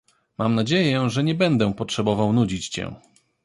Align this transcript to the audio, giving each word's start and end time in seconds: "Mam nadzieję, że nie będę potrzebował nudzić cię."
"Mam 0.37 0.55
nadzieję, 0.55 1.09
że 1.09 1.23
nie 1.23 1.35
będę 1.35 1.73
potrzebował 1.73 2.33
nudzić 2.33 2.69
cię." 2.69 2.95